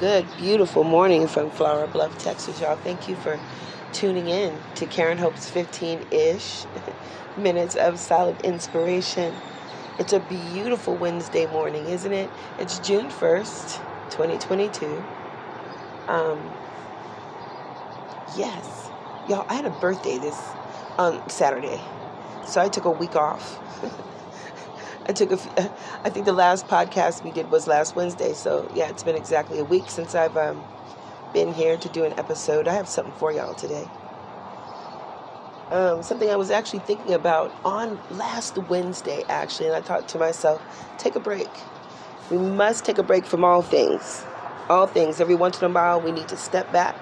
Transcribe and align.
good, 0.00 0.26
beautiful 0.38 0.82
morning 0.82 1.28
from 1.28 1.50
Flower 1.50 1.86
Bluff, 1.86 2.16
Texas, 2.16 2.58
y'all. 2.58 2.74
Thank 2.74 3.06
you 3.06 3.16
for 3.16 3.38
tuning 3.92 4.28
in 4.28 4.58
to 4.76 4.86
Karen 4.86 5.18
Hope's 5.18 5.50
15 5.50 6.06
ish 6.10 6.64
minutes 7.36 7.76
of 7.76 7.98
solid 7.98 8.40
inspiration. 8.40 9.34
It's 9.98 10.14
a 10.14 10.20
beautiful 10.20 10.96
Wednesday 10.96 11.44
morning, 11.44 11.84
isn't 11.84 12.14
it? 12.14 12.30
It's 12.58 12.78
June 12.78 13.08
1st, 13.08 13.74
2022. 14.08 15.04
Um, 16.08 16.50
yes, 18.38 18.88
y'all, 19.28 19.44
I 19.50 19.54
had 19.54 19.66
a 19.66 19.70
birthday 19.70 20.16
this 20.16 20.40
on 20.96 21.28
Saturday, 21.28 21.78
so 22.46 22.62
I 22.62 22.70
took 22.70 22.86
a 22.86 22.90
week 22.90 23.16
off. 23.16 23.60
I 25.10 25.12
took 25.12 25.32
a. 25.32 25.72
I 26.04 26.10
think 26.10 26.24
the 26.24 26.32
last 26.32 26.68
podcast 26.68 27.24
we 27.24 27.32
did 27.32 27.50
was 27.50 27.66
last 27.66 27.96
Wednesday. 27.96 28.32
So 28.32 28.70
yeah, 28.76 28.88
it's 28.90 29.02
been 29.02 29.16
exactly 29.16 29.58
a 29.58 29.64
week 29.64 29.90
since 29.90 30.14
I've 30.14 30.36
um, 30.36 30.62
been 31.34 31.52
here 31.52 31.76
to 31.78 31.88
do 31.88 32.04
an 32.04 32.16
episode. 32.16 32.68
I 32.68 32.74
have 32.74 32.88
something 32.88 33.12
for 33.14 33.32
y'all 33.32 33.54
today. 33.54 33.88
Um, 35.72 36.04
something 36.04 36.30
I 36.30 36.36
was 36.36 36.52
actually 36.52 36.78
thinking 36.80 37.12
about 37.12 37.52
on 37.64 37.98
last 38.12 38.56
Wednesday, 38.68 39.24
actually, 39.28 39.66
and 39.66 39.74
I 39.74 39.80
thought 39.80 40.08
to 40.10 40.18
myself, 40.18 40.62
take 40.96 41.16
a 41.16 41.20
break. 41.20 41.50
We 42.30 42.38
must 42.38 42.84
take 42.84 42.98
a 42.98 43.02
break 43.02 43.26
from 43.26 43.44
all 43.44 43.62
things. 43.62 44.24
All 44.68 44.86
things. 44.86 45.20
Every 45.20 45.34
once 45.34 45.60
in 45.60 45.68
a 45.68 45.74
while, 45.74 46.00
we 46.00 46.12
need 46.12 46.28
to 46.28 46.36
step 46.36 46.72
back 46.72 46.96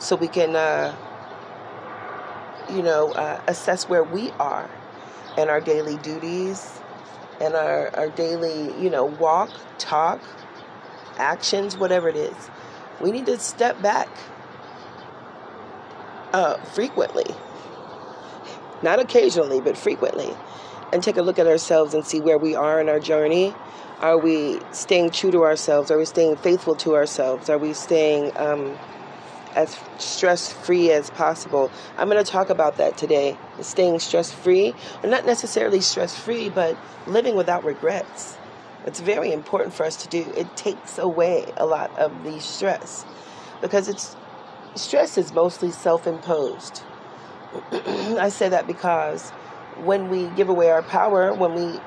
so 0.00 0.16
we 0.16 0.26
can, 0.26 0.56
uh, 0.56 0.96
you 2.70 2.82
know, 2.82 3.12
uh, 3.12 3.40
assess 3.46 3.88
where 3.88 4.02
we 4.02 4.30
are 4.32 4.68
and 5.36 5.48
our 5.48 5.60
daily 5.60 5.96
duties 5.98 6.80
and 7.40 7.54
our, 7.54 7.94
our 7.96 8.08
daily, 8.10 8.74
you 8.82 8.90
know, 8.90 9.04
walk, 9.04 9.50
talk, 9.78 10.20
actions, 11.16 11.76
whatever 11.76 12.08
it 12.08 12.16
is. 12.16 12.50
We 13.00 13.10
need 13.10 13.26
to 13.26 13.38
step 13.38 13.80
back 13.82 14.08
uh, 16.32 16.56
frequently. 16.58 17.34
Not 18.82 18.98
occasionally, 18.98 19.60
but 19.60 19.76
frequently. 19.76 20.34
And 20.92 21.02
take 21.02 21.16
a 21.16 21.22
look 21.22 21.38
at 21.38 21.46
ourselves 21.46 21.94
and 21.94 22.04
see 22.04 22.20
where 22.20 22.38
we 22.38 22.54
are 22.54 22.80
in 22.80 22.88
our 22.88 23.00
journey. 23.00 23.54
Are 24.00 24.18
we 24.18 24.60
staying 24.72 25.10
true 25.10 25.30
to 25.30 25.42
ourselves? 25.42 25.90
Are 25.90 25.98
we 25.98 26.04
staying 26.04 26.36
faithful 26.36 26.74
to 26.76 26.94
ourselves? 26.94 27.48
Are 27.48 27.58
we 27.58 27.72
staying 27.72 28.36
um, 28.36 28.76
as 29.54 29.76
stress 29.98 30.52
free 30.52 30.90
as 30.90 31.10
possible. 31.10 31.70
I'm 31.96 32.08
going 32.08 32.22
to 32.22 32.30
talk 32.30 32.50
about 32.50 32.76
that 32.78 32.96
today. 32.96 33.36
Staying 33.60 33.98
stress 34.00 34.32
free, 34.32 34.74
or 35.02 35.08
not 35.08 35.26
necessarily 35.26 35.80
stress 35.80 36.18
free, 36.18 36.48
but 36.48 36.76
living 37.06 37.36
without 37.36 37.64
regrets. 37.64 38.36
It's 38.86 39.00
very 39.00 39.32
important 39.32 39.72
for 39.72 39.84
us 39.84 39.96
to 40.02 40.08
do. 40.08 40.30
It 40.36 40.56
takes 40.56 40.98
away 40.98 41.46
a 41.56 41.64
lot 41.64 41.96
of 41.98 42.24
the 42.24 42.40
stress 42.40 43.04
because 43.60 43.88
it's 43.88 44.14
stress 44.74 45.16
is 45.16 45.32
mostly 45.32 45.70
self-imposed. 45.70 46.82
I 47.72 48.28
say 48.28 48.48
that 48.48 48.66
because 48.66 49.30
when 49.82 50.08
we 50.08 50.26
give 50.36 50.48
away 50.48 50.70
our 50.70 50.82
power, 50.82 51.32
when 51.32 51.54
we 51.54 51.80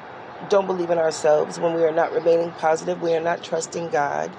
don't 0.49 0.65
believe 0.65 0.89
in 0.89 0.97
ourselves, 0.97 1.59
when 1.59 1.73
we 1.73 1.83
are 1.83 1.91
not 1.91 2.13
remaining 2.13 2.51
positive, 2.51 3.01
we 3.01 3.13
are 3.13 3.21
not 3.21 3.43
trusting 3.43 3.89
God, 3.89 4.31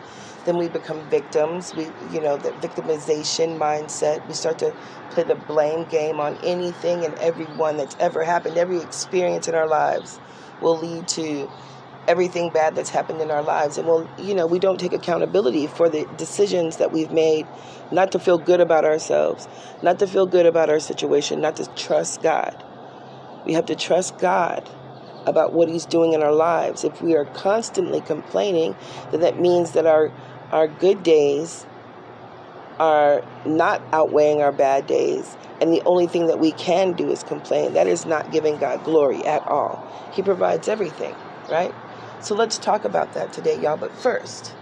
then 0.49 0.57
we 0.57 0.67
become 0.67 1.03
victims. 1.11 1.75
We, 1.75 1.91
you 2.11 2.23
know, 2.23 2.39
the 2.39 2.53
victimization 2.53 3.59
mindset. 3.59 4.27
We 4.27 4.33
start 4.33 4.59
to 4.61 4.75
play 5.11 5.25
the 5.25 5.35
blame 5.35 5.85
game 5.85 6.21
on 6.21 6.39
anything 6.43 7.05
and 7.05 7.15
everyone 7.19 7.77
that's 7.77 7.95
ever 8.01 8.25
happened. 8.25 8.57
Every 8.57 8.81
experience 8.81 9.47
in 9.47 9.55
our 9.55 9.69
lives 9.69 10.19
will 10.63 10.79
lead 10.79 11.07
to 11.09 11.51
everything 12.09 12.49
bad 12.49 12.75
that's 12.75 12.89
happened 12.89 13.21
in 13.21 13.31
our 13.31 13.43
lives. 13.43 13.77
And 13.77 13.87
we'll, 13.87 14.09
you 14.19 14.35
know, 14.35 14.47
we 14.47 14.59
don't 14.59 14.81
take 14.81 14.95
accountability 14.95 15.67
for 15.67 15.91
the 15.91 16.07
decisions 16.17 16.79
that 16.79 16.93
we've 16.93 17.13
made, 17.13 17.47
not 17.93 18.11
to 18.13 18.19
feel 18.19 18.39
good 18.39 18.63
about 18.63 18.87
ourselves, 18.87 19.47
not 19.83 19.99
to 19.99 20.07
feel 20.07 20.25
good 20.25 20.47
about 20.47 20.71
our 20.71 20.81
situation, 20.81 21.43
not 21.43 21.57
to 21.57 21.67
trust 21.75 22.23
God. 22.23 22.65
We 23.45 23.53
have 23.53 23.67
to 23.67 23.77
trust 23.77 24.17
God 24.17 24.67
about 25.27 25.53
what 25.53 25.69
He's 25.69 25.85
doing 25.85 26.15
in 26.15 26.23
our 26.23 26.33
lives. 26.33 26.85
If 26.85 27.03
we 27.03 27.15
are 27.17 27.27
constantly 27.27 28.01
complaining, 28.01 28.75
then 29.11 29.21
that 29.21 29.39
means 29.39 29.73
that 29.73 29.85
our 29.85 30.11
our 30.53 30.69
good 30.69 31.03
days 31.03 31.67
are 32.79 33.23
not 33.45 33.83
outweighing 33.93 34.41
our 34.41 34.53
bad 34.53 34.87
days. 34.87 35.37
And 35.61 35.73
the 35.73 35.83
only 35.85 36.07
thing 36.07 36.27
that 36.29 36.39
we 36.39 36.53
can 36.53 36.93
do 36.93 37.11
is 37.11 37.23
complain. 37.23 37.75
That 37.75 37.87
is 37.87 38.07
not 38.07 38.31
giving 38.31 38.59
God 38.59 38.85
glory 38.85 39.25
at 39.25 39.47
all. 39.49 39.85
He 40.13 40.23
provides 40.23 40.69
everything, 40.69 41.15
right? 41.51 41.75
So 42.21 42.35
let's 42.35 42.59
talk 42.59 42.85
about 42.85 43.15
that 43.15 43.33
today, 43.33 43.61
y'all. 43.61 43.77
But 43.77 43.93
first, 43.97 44.55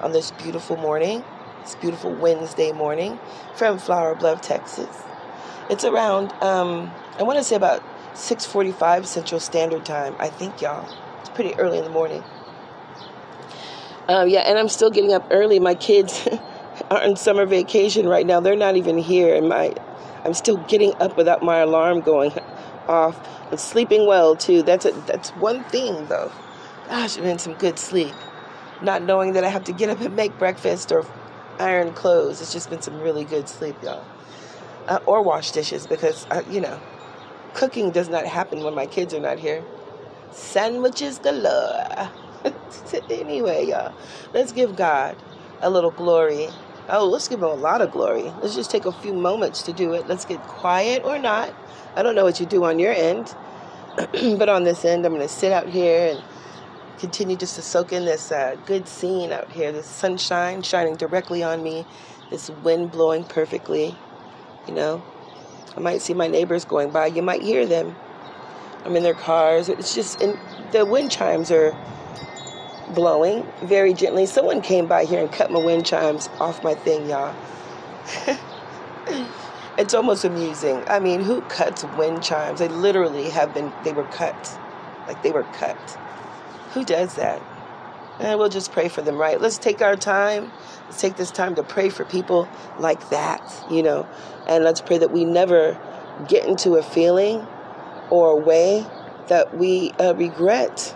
on 0.00 0.12
this 0.12 0.30
beautiful 0.32 0.76
morning, 0.76 1.24
this 1.62 1.74
beautiful 1.76 2.12
Wednesday 2.12 2.72
morning 2.72 3.18
from 3.56 3.78
Flower 3.78 4.14
Bluff, 4.14 4.42
Texas, 4.42 4.94
it's 5.70 5.84
around, 5.84 6.32
um, 6.42 6.90
I 7.18 7.22
want 7.22 7.38
to 7.38 7.44
say 7.44 7.56
about 7.56 7.82
6:45 8.14 9.06
Central 9.06 9.40
Standard 9.40 9.84
Time. 9.86 10.14
I 10.18 10.28
think, 10.28 10.60
y'all. 10.60 10.86
It's 11.20 11.30
pretty 11.30 11.54
early 11.54 11.78
in 11.78 11.84
the 11.84 11.90
morning. 11.90 12.22
Um, 14.12 14.28
yeah, 14.28 14.40
and 14.40 14.58
I'm 14.58 14.68
still 14.68 14.90
getting 14.90 15.14
up 15.14 15.26
early. 15.30 15.58
My 15.58 15.74
kids 15.74 16.28
are 16.90 17.02
on 17.02 17.16
summer 17.16 17.46
vacation 17.46 18.06
right 18.06 18.26
now. 18.26 18.40
They're 18.40 18.56
not 18.56 18.76
even 18.76 18.98
here, 18.98 19.34
and 19.34 19.48
my 19.48 19.74
I'm 20.22 20.34
still 20.34 20.58
getting 20.68 20.94
up 21.00 21.16
without 21.16 21.42
my 21.42 21.60
alarm 21.60 22.02
going 22.02 22.32
off. 22.88 23.18
I'm 23.50 23.56
sleeping 23.56 24.06
well 24.06 24.36
too. 24.36 24.62
That's 24.62 24.84
a, 24.84 24.92
that's 25.06 25.30
one 25.30 25.64
thing 25.64 26.08
though. 26.08 26.30
Gosh, 26.88 27.16
I've 27.16 27.24
been 27.24 27.38
some 27.38 27.54
good 27.54 27.78
sleep. 27.78 28.12
Not 28.82 29.02
knowing 29.02 29.32
that 29.32 29.44
I 29.44 29.48
have 29.48 29.64
to 29.64 29.72
get 29.72 29.88
up 29.88 30.00
and 30.02 30.14
make 30.14 30.38
breakfast 30.38 30.92
or 30.92 31.06
iron 31.58 31.94
clothes. 31.94 32.42
It's 32.42 32.52
just 32.52 32.68
been 32.68 32.82
some 32.82 33.00
really 33.00 33.24
good 33.24 33.48
sleep, 33.48 33.76
y'all. 33.82 34.04
Uh, 34.88 34.98
or 35.06 35.22
wash 35.22 35.52
dishes 35.52 35.86
because 35.86 36.26
uh, 36.30 36.42
you 36.50 36.60
know, 36.60 36.78
cooking 37.54 37.90
does 37.90 38.10
not 38.10 38.26
happen 38.26 38.62
when 38.62 38.74
my 38.74 38.84
kids 38.84 39.14
are 39.14 39.20
not 39.20 39.38
here. 39.38 39.64
Sandwiches 40.32 41.18
galore. 41.18 42.10
anyway, 43.10 43.66
y'all, 43.66 43.94
let's 44.32 44.52
give 44.52 44.76
God 44.76 45.16
a 45.60 45.70
little 45.70 45.90
glory. 45.90 46.48
Oh, 46.88 47.06
let's 47.06 47.28
give 47.28 47.38
him 47.38 47.48
a 47.48 47.54
lot 47.54 47.80
of 47.80 47.92
glory. 47.92 48.24
Let's 48.42 48.54
just 48.54 48.70
take 48.70 48.84
a 48.84 48.92
few 48.92 49.12
moments 49.12 49.62
to 49.62 49.72
do 49.72 49.92
it. 49.92 50.08
Let's 50.08 50.24
get 50.24 50.42
quiet 50.42 51.04
or 51.04 51.18
not. 51.18 51.54
I 51.94 52.02
don't 52.02 52.14
know 52.14 52.24
what 52.24 52.40
you 52.40 52.46
do 52.46 52.64
on 52.64 52.78
your 52.78 52.92
end, 52.92 53.34
but 54.38 54.48
on 54.48 54.64
this 54.64 54.84
end, 54.84 55.06
I'm 55.06 55.12
going 55.12 55.26
to 55.26 55.32
sit 55.32 55.52
out 55.52 55.68
here 55.68 56.14
and 56.14 56.24
continue 56.98 57.36
just 57.36 57.56
to 57.56 57.62
soak 57.62 57.92
in 57.92 58.04
this 58.04 58.32
uh, 58.32 58.56
good 58.66 58.88
scene 58.88 59.32
out 59.32 59.50
here. 59.52 59.72
This 59.72 59.86
sunshine 59.86 60.62
shining 60.62 60.96
directly 60.96 61.42
on 61.42 61.62
me, 61.62 61.86
this 62.30 62.50
wind 62.62 62.90
blowing 62.90 63.24
perfectly. 63.24 63.96
You 64.66 64.74
know, 64.74 65.02
I 65.76 65.80
might 65.80 66.02
see 66.02 66.14
my 66.14 66.28
neighbors 66.28 66.64
going 66.64 66.90
by. 66.90 67.06
You 67.06 67.22
might 67.22 67.42
hear 67.42 67.66
them. 67.66 67.94
I'm 68.84 68.96
in 68.96 69.02
their 69.02 69.14
cars. 69.14 69.68
It's 69.68 69.94
just, 69.94 70.20
and 70.20 70.38
the 70.72 70.84
wind 70.84 71.10
chimes 71.10 71.50
are 71.50 71.76
blowing 72.94 73.46
very 73.62 73.94
gently. 73.94 74.26
Someone 74.26 74.60
came 74.60 74.86
by 74.86 75.04
here 75.04 75.20
and 75.20 75.30
cut 75.30 75.50
my 75.50 75.58
wind 75.58 75.86
chimes 75.86 76.28
off 76.40 76.62
my 76.62 76.74
thing, 76.74 77.08
y'all. 77.08 77.34
it's 79.78 79.94
almost 79.94 80.24
amusing. 80.24 80.82
I 80.86 80.98
mean, 81.00 81.20
who 81.20 81.40
cuts 81.42 81.84
wind 81.96 82.22
chimes? 82.22 82.60
They 82.60 82.68
literally 82.68 83.30
have 83.30 83.54
been, 83.54 83.72
they 83.84 83.92
were 83.92 84.04
cut. 84.04 84.58
Like 85.06 85.22
they 85.22 85.30
were 85.30 85.44
cut. 85.54 85.76
Who 86.72 86.84
does 86.84 87.14
that? 87.16 87.42
And 88.20 88.38
we'll 88.38 88.48
just 88.48 88.72
pray 88.72 88.88
for 88.88 89.02
them, 89.02 89.16
right? 89.16 89.40
Let's 89.40 89.58
take 89.58 89.82
our 89.82 89.96
time. 89.96 90.52
Let's 90.84 91.00
take 91.00 91.16
this 91.16 91.30
time 91.30 91.54
to 91.56 91.62
pray 91.62 91.88
for 91.88 92.04
people 92.04 92.48
like 92.78 93.10
that, 93.10 93.42
you 93.70 93.82
know. 93.82 94.06
And 94.46 94.64
let's 94.64 94.80
pray 94.80 94.98
that 94.98 95.10
we 95.10 95.24
never 95.24 95.78
get 96.28 96.46
into 96.46 96.74
a 96.74 96.82
feeling 96.82 97.46
or 98.10 98.28
a 98.30 98.36
way 98.36 98.86
that 99.28 99.56
we 99.56 99.92
uh, 99.92 100.14
regret 100.14 100.94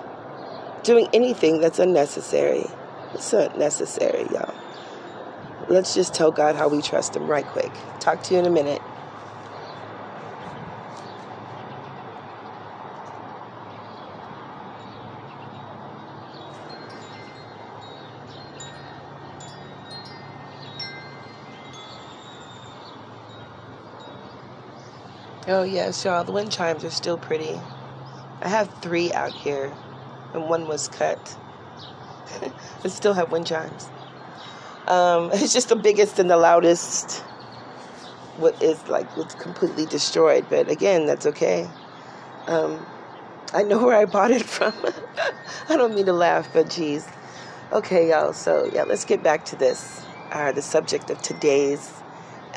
doing 0.87 1.09
anything 1.13 1.61
that's 1.61 1.81
unnecessary. 1.81 2.65
It's 3.13 3.33
unnecessary, 3.33 4.25
y'all. 4.33 4.55
Let's 5.69 5.95
just 5.95 6.15
tell 6.15 6.31
God 6.31 6.55
how 6.55 6.69
we 6.69 6.81
trust 6.81 7.17
Him 7.17 7.27
right 7.27 7.45
quick. 7.45 7.73
Talk 7.99 8.23
to 8.25 8.35
you 8.35 8.41
in 8.41 8.47
a 8.47 8.51
minute. 8.51 8.81
Oh, 25.49 25.65
yes, 25.65 26.05
y'all. 26.05 26.23
The 26.25 26.33
wind 26.33 26.53
chimes 26.53 26.85
are 26.85 26.91
still 26.91 27.19
pretty. 27.19 27.61
I 28.41 28.49
have 28.49 28.73
three 28.83 29.13
out 29.13 29.33
here 29.33 29.73
and 30.35 30.49
one 30.49 30.67
was 30.67 30.89
cut. 30.89 31.37
I 32.85 32.89
still 32.89 33.15
have 33.15 33.33
wind 33.33 33.47
chimes. 33.47 33.89
Um, 34.87 35.31
it's 35.35 35.53
just 35.53 35.69
the 35.69 35.77
biggest 35.77 36.19
and 36.19 36.31
the 36.31 36.37
loudest. 36.37 37.23
What 38.39 38.63
is 38.63 38.87
like 38.89 39.07
it's 39.17 39.35
completely 39.35 39.87
destroyed, 39.87 40.47
but 40.51 40.71
again, 40.71 41.07
that's 41.07 41.25
okay. 41.27 41.69
Um, 42.47 42.85
I 43.55 43.63
know 43.63 43.85
where 43.85 43.97
I 43.97 44.05
bought 44.05 44.31
it 44.31 44.45
from. 44.45 44.75
I 45.69 45.77
don't 45.77 45.95
mean 45.95 46.07
to 46.07 46.13
laugh, 46.13 46.49
but 46.53 46.69
geez. 46.69 47.07
Okay, 47.73 48.11
y'all. 48.11 48.35
So 48.35 48.69
yeah, 48.73 48.83
let's 48.83 49.05
get 49.05 49.23
back 49.23 49.47
to 49.47 49.57
this. 49.57 50.03
Uh, 50.33 50.53
the 50.53 50.61
subject 50.61 51.09
of 51.09 51.23
today's 51.23 51.93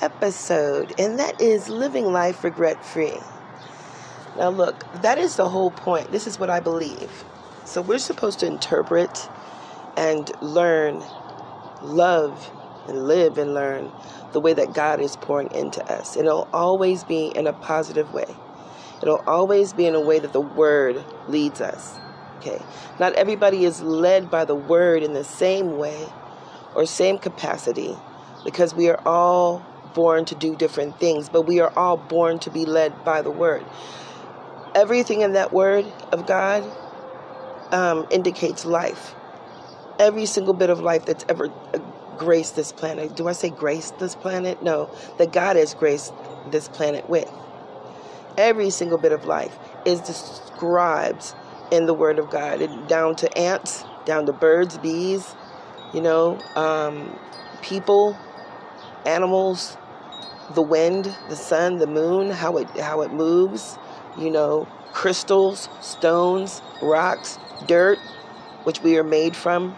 episode, 0.02 0.94
and 1.00 1.20
that 1.20 1.40
is 1.40 1.70
living 1.70 2.12
life 2.12 2.44
regret 2.44 2.84
free. 2.84 3.18
Now, 4.38 4.50
look, 4.50 4.84
that 5.02 5.18
is 5.18 5.36
the 5.36 5.48
whole 5.48 5.72
point. 5.72 6.12
This 6.12 6.28
is 6.28 6.40
what 6.40 6.50
I 6.50 6.60
believe. 6.60 7.24
So, 7.70 7.84
we're 7.84 8.00
supposed 8.00 8.40
to 8.40 8.48
interpret 8.48 9.30
and 9.96 10.32
learn, 10.42 11.04
love, 11.84 12.52
and 12.88 13.08
live 13.08 13.38
and 13.38 13.54
learn 13.54 13.92
the 14.32 14.40
way 14.40 14.54
that 14.54 14.74
God 14.74 15.00
is 15.00 15.16
pouring 15.18 15.52
into 15.52 15.86
us. 15.86 16.18
It'll 16.18 16.50
always 16.52 17.04
be 17.04 17.28
in 17.28 17.46
a 17.46 17.54
positive 17.54 18.12
way, 18.12 18.26
it'll 19.04 19.24
always 19.28 19.74
be 19.74 19.86
in 19.86 19.94
a 19.94 20.02
way 20.02 20.18
that 20.18 20.34
the 20.34 20.42
Word 20.42 21.06
leads 21.28 21.62
us. 21.62 22.00
Okay. 22.40 22.60
Not 22.98 23.14
everybody 23.14 23.66
is 23.66 23.84
led 23.84 24.32
by 24.32 24.46
the 24.46 24.56
Word 24.56 25.04
in 25.04 25.14
the 25.14 25.24
same 25.24 25.78
way 25.78 26.08
or 26.74 26.88
same 26.88 27.20
capacity 27.20 27.96
because 28.44 28.74
we 28.74 28.90
are 28.90 29.00
all 29.06 29.64
born 29.94 30.26
to 30.26 30.34
do 30.34 30.56
different 30.56 31.00
things, 31.00 31.30
but 31.30 31.44
we 31.44 31.60
are 31.60 31.72
all 31.78 31.98
born 31.98 32.40
to 32.40 32.50
be 32.50 32.66
led 32.66 33.04
by 33.06 33.22
the 33.22 33.30
Word 33.30 33.64
everything 34.76 35.22
in 35.22 35.34
that 35.34 35.52
word 35.52 35.86
of 36.12 36.26
God 36.26 36.64
um, 37.72 38.08
indicates 38.12 38.66
life. 38.66 39.16
Every 40.00 40.26
single 40.26 40.54
bit 40.54 40.70
of 40.70 40.80
life 40.80 41.06
that's 41.06 41.26
ever 41.28 41.52
graced 42.18 42.56
this 42.56 42.72
planet. 42.72 43.16
Do 43.16 43.28
I 43.28 43.34
say 43.34 43.50
graced 43.50 44.00
this 44.00 44.16
planet? 44.16 44.62
No, 44.62 44.90
that 45.18 45.32
God 45.32 45.56
has 45.56 45.74
graced 45.74 46.14
this 46.52 46.68
planet 46.68 47.10
with. 47.10 47.30
Every 48.38 48.70
single 48.70 48.98
bit 48.98 49.12
of 49.12 49.26
life 49.26 49.58
is 49.86 50.00
described 50.02 51.34
in 51.72 51.86
the 51.86 51.94
Word 51.94 52.20
of 52.20 52.30
God, 52.30 52.88
down 52.88 53.16
to 53.18 53.38
ants, 53.38 53.84
down 54.06 54.26
to 54.26 54.34
birds, 54.34 54.78
bees, 54.78 55.36
you 55.94 56.02
know, 56.02 56.40
um, 56.56 57.18
people, 57.62 58.18
animals, 59.06 59.78
the 60.56 60.62
wind, 60.62 61.16
the 61.30 61.36
sun, 61.36 61.78
the 61.78 61.88
moon, 61.88 62.30
how 62.32 62.58
it 62.58 62.68
how 62.80 63.02
it 63.02 63.14
moves, 63.14 63.78
you 64.18 64.30
know, 64.32 64.68
crystals, 64.94 65.70
stones, 65.82 66.62
rocks, 66.82 67.38
dirt, 67.68 68.00
which 68.64 68.82
we 68.82 68.98
are 68.98 69.04
made 69.04 69.36
from. 69.36 69.76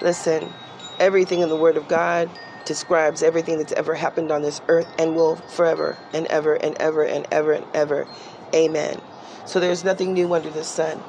Listen, 0.00 0.52
everything 0.98 1.40
in 1.40 1.48
the 1.48 1.56
Word 1.56 1.76
of 1.76 1.88
God 1.88 2.30
describes 2.64 3.22
everything 3.22 3.58
that's 3.58 3.72
ever 3.72 3.94
happened 3.94 4.30
on 4.30 4.42
this 4.42 4.60
earth 4.68 4.88
and 4.98 5.14
will 5.14 5.36
forever 5.36 5.96
and 6.12 6.26
ever 6.26 6.54
and 6.54 6.76
ever 6.78 7.02
and 7.04 7.26
ever 7.30 7.52
and 7.52 7.66
ever. 7.74 8.06
Amen. 8.54 9.00
So 9.46 9.60
there's 9.60 9.84
nothing 9.84 10.12
new 10.12 10.34
under 10.34 10.50
the 10.50 10.64
sun, 10.64 11.02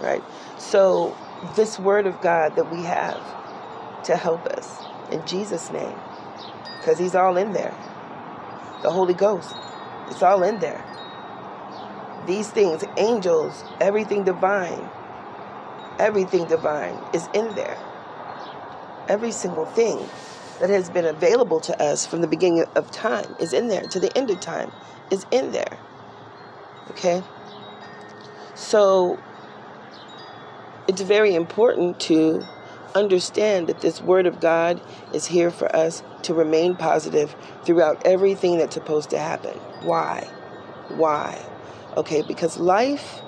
right? 0.00 0.22
So 0.58 1.16
this 1.56 1.78
Word 1.78 2.06
of 2.06 2.20
God 2.20 2.56
that 2.56 2.70
we 2.70 2.82
have 2.82 3.20
to 4.04 4.16
help 4.16 4.44
us 4.46 4.82
in 5.10 5.24
Jesus' 5.26 5.70
name, 5.70 5.96
because 6.80 6.98
He's 6.98 7.14
all 7.14 7.36
in 7.36 7.52
there. 7.52 7.74
The 8.82 8.90
Holy 8.90 9.14
Ghost. 9.14 9.54
It's 10.08 10.22
all 10.22 10.42
in 10.42 10.58
there. 10.60 10.84
These 12.26 12.50
things, 12.50 12.84
angels, 12.96 13.64
everything 13.80 14.24
divine, 14.24 14.88
everything 15.98 16.46
divine 16.46 16.98
is 17.12 17.28
in 17.34 17.54
there. 17.54 17.78
Every 19.08 19.32
single 19.32 19.66
thing 19.66 19.98
that 20.60 20.70
has 20.70 20.88
been 20.88 21.04
available 21.04 21.60
to 21.60 21.82
us 21.82 22.06
from 22.06 22.22
the 22.22 22.26
beginning 22.26 22.64
of 22.74 22.90
time 22.90 23.34
is 23.38 23.52
in 23.52 23.68
there, 23.68 23.82
to 23.82 24.00
the 24.00 24.16
end 24.16 24.30
of 24.30 24.40
time 24.40 24.72
is 25.10 25.26
in 25.30 25.52
there. 25.52 25.78
Okay? 26.90 27.22
So 28.54 29.18
it's 30.88 31.02
very 31.02 31.34
important 31.34 32.00
to 32.00 32.42
understand 32.94 33.66
that 33.66 33.80
this 33.80 34.00
Word 34.00 34.26
of 34.26 34.40
God 34.40 34.80
is 35.12 35.26
here 35.26 35.50
for 35.50 35.74
us 35.74 36.02
to 36.22 36.32
remain 36.34 36.76
positive 36.76 37.34
throughout 37.64 38.06
everything 38.06 38.58
that's 38.58 38.74
supposed 38.74 39.10
to 39.10 39.18
happen. 39.18 39.58
Why? 39.82 40.28
Why? 40.88 41.44
Okay, 41.96 42.22
because 42.22 42.58
life 42.58 43.22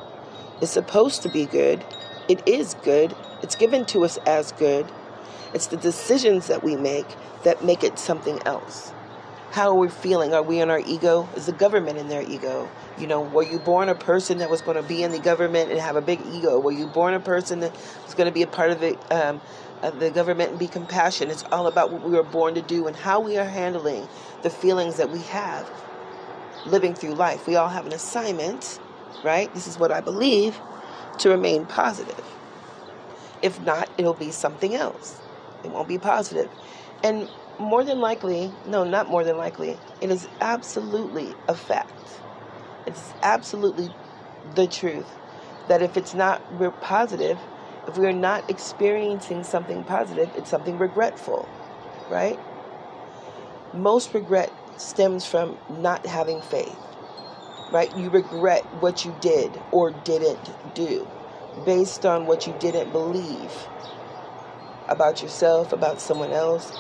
is 0.61 0.71
supposed 0.71 1.23
to 1.23 1.29
be 1.29 1.47
good. 1.47 1.85
It 2.29 2.47
is 2.49 2.75
good. 2.83 3.15
It's 3.41 3.55
given 3.55 3.85
to 3.87 4.05
us 4.05 4.17
as 4.27 4.51
good. 4.53 4.87
It's 5.55 5.69
the 5.69 5.77
decisions 5.77 6.49
that 6.49 6.65
we 6.65 6.75
make 6.75 7.07
that 7.45 7.65
make 7.65 7.85
it 7.85 7.97
something 7.97 8.41
else. 8.45 8.93
How 9.53 9.69
are 9.69 9.75
we 9.77 9.89
feeling? 9.89 10.35
Are 10.35 10.43
we 10.43 10.59
in 10.59 10.69
our 10.69 10.81
ego? 10.81 11.29
Is 11.37 11.47
the 11.47 11.53
government 11.53 11.97
in 11.97 12.09
their 12.09 12.29
ego? 12.29 12.69
You 12.99 13.07
know, 13.07 13.21
were 13.21 13.45
you 13.45 13.61
born 13.61 13.89
a 13.89 13.95
person 13.95 14.39
that 14.39 14.51
was 14.51 14.63
going 14.63 14.77
to 14.77 14.83
be 14.83 15.05
in 15.05 15.13
the 15.13 15.21
government 15.21 15.71
and 15.71 15.79
have 15.79 15.95
a 15.95 16.03
big 16.03 16.21
ego? 16.33 16.59
Were 16.59 16.73
you 16.73 16.89
born 16.89 17.15
a 17.15 17.21
person 17.21 17.61
that 17.61 17.73
was 18.05 18.15
going 18.15 18.27
to 18.27 18.35
be 18.35 18.43
a 18.43 18.49
part 18.49 18.71
of 18.71 18.81
the 18.81 18.99
um, 19.15 19.41
of 19.83 20.01
the 20.01 20.11
government 20.11 20.51
and 20.51 20.59
be 20.59 20.67
compassionate? 20.67 21.33
It's 21.33 21.45
all 21.53 21.69
about 21.69 21.93
what 21.93 22.03
we 22.03 22.17
were 22.17 22.25
born 22.25 22.55
to 22.57 22.63
do 22.63 22.89
and 22.89 22.97
how 22.97 23.21
we 23.21 23.39
are 23.39 23.45
handling 23.45 24.09
the 24.43 24.51
feelings 24.51 24.97
that 24.97 25.11
we 25.11 25.21
have 25.21 25.71
living 26.67 26.95
through 26.95 27.15
life. 27.15 27.47
We 27.47 27.57
all 27.57 27.69
have 27.69 27.87
an 27.87 27.93
assignment, 27.93 28.79
right? 29.23 29.53
This 29.55 29.67
is 29.67 29.79
what 29.79 29.93
I 29.93 30.01
believe 30.01 30.61
to 31.19 31.31
remain 31.31 31.67
positive. 31.67 32.25
If 33.43 33.61
not, 33.61 33.89
it'll 33.99 34.15
be 34.15 34.31
something 34.31 34.75
else. 34.75 35.21
It 35.65 35.71
won't 35.71 35.89
be 35.89 35.99
positive. 35.99 36.51
And 37.03 37.29
more 37.59 37.85
than 37.85 38.01
likely, 38.01 38.53
no, 38.67 38.85
not 38.85 39.09
more 39.09 39.25
than 39.25 39.37
likely, 39.37 39.79
it 40.01 40.11
is 40.11 40.29
absolutely 40.41 41.35
a 41.49 41.55
fact. 41.55 41.93
It's 42.87 43.13
absolutely 43.23 43.91
the 44.55 44.67
truth 44.67 45.07
that 45.69 45.83
if 45.83 45.97
it's 45.97 46.15
not 46.15 46.43
positive, 46.81 47.39
if 47.89 47.97
we 47.97 48.07
are 48.07 48.13
not 48.13 48.49
experiencing 48.51 49.45
something 49.45 49.85
positive, 49.85 50.31
it's 50.37 50.51
something 50.51 50.79
regretful, 50.79 51.49
right? 52.09 52.39
Most 53.73 54.15
regret 54.15 54.53
stems 54.79 55.27
from 55.27 55.57
not 55.69 56.07
having 56.07 56.41
faith, 56.43 56.77
right? 57.73 57.95
You 57.97 58.11
regret 58.11 58.65
what 58.81 59.05
you 59.05 59.15
did 59.21 59.61
or 59.73 59.91
didn't 59.91 60.75
do 60.75 61.07
based 61.65 62.05
on 62.05 62.27
what 62.27 62.47
you 62.47 62.55
didn't 62.61 62.93
believe 62.93 63.53
about 64.89 65.23
yourself, 65.23 65.73
about 65.73 66.01
someone 66.01 66.33
else 66.33 66.73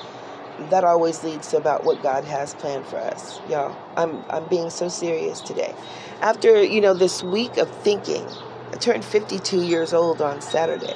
that 0.71 0.85
always 0.85 1.23
leads 1.23 1.49
to 1.49 1.57
about 1.57 1.85
what 1.85 2.03
God 2.03 2.25
has 2.25 2.55
planned 2.55 2.87
for 2.87 2.97
us. 2.97 3.41
Y'all, 3.49 3.77
I'm 3.97 4.25
I'm 4.31 4.47
being 4.49 4.71
so 4.71 4.89
serious 4.89 5.41
today. 5.41 5.75
After, 6.21 6.63
you 6.63 6.81
know, 6.81 6.95
this 6.95 7.23
week 7.23 7.59
of 7.59 7.71
thinking, 7.83 8.27
I 8.73 8.77
turned 8.79 9.05
52 9.05 9.63
years 9.63 9.93
old 9.93 10.21
on 10.23 10.41
Saturday. 10.41 10.95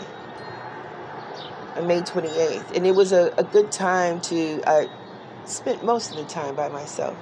May 1.86 2.00
28th. 2.00 2.76
And 2.76 2.86
it 2.86 2.92
was 2.92 3.12
a, 3.12 3.32
a 3.38 3.44
good 3.44 3.72
time 3.72 4.20
to 4.22 4.62
I 4.66 4.88
spent 5.44 5.84
most 5.84 6.10
of 6.10 6.16
the 6.16 6.24
time 6.24 6.54
by 6.54 6.68
myself. 6.68 7.16